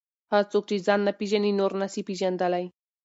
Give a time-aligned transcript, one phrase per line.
[0.31, 2.65] هغه څوک چې ځان نه پېژني نور نسي پېژندلی.